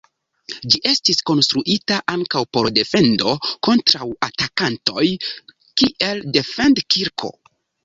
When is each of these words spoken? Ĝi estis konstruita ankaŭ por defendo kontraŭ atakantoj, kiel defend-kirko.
Ĝi 0.73 0.79
estis 0.91 1.19
konstruita 1.29 1.99
ankaŭ 2.13 2.41
por 2.57 2.71
defendo 2.79 3.35
kontraŭ 3.69 4.09
atakantoj, 4.31 5.07
kiel 5.85 6.27
defend-kirko. 6.41 7.33